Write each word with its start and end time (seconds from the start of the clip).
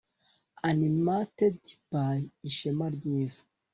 Animated 0.69 1.59
by 1.91 2.17
ishema 2.47 2.85
ryiza 2.95 3.41